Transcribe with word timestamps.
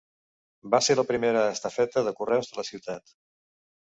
Va 0.75 0.77
ser 0.85 0.95
la 0.99 1.03
primera 1.09 1.43
estafeta 1.57 2.03
de 2.07 2.13
correus 2.21 2.49
de 2.51 2.57
la 2.61 2.65
ciutat. 2.71 3.15